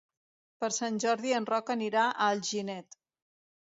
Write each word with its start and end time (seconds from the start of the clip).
Per 0.63 0.69
Sant 0.77 0.97
Jordi 1.05 1.35
en 1.41 1.47
Roc 1.53 1.71
anirà 1.79 2.09
a 2.09 2.19
Alginet. 2.33 3.03